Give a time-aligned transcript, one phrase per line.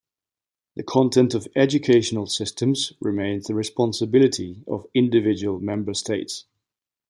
[0.77, 6.45] The content of educational systems remains the responsibility of individual Member States.